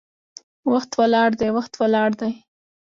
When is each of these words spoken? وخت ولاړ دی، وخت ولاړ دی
وخت 0.71 0.91
ولاړ 0.99 1.29
دی، 1.39 1.49
وخت 1.57 1.73
ولاړ 1.81 2.09
دی 2.21 2.31